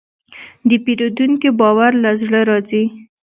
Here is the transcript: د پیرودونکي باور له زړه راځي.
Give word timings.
د 0.69 0.71
پیرودونکي 0.83 1.49
باور 1.59 1.91
له 2.03 2.11
زړه 2.21 2.39
راځي. 2.49 2.83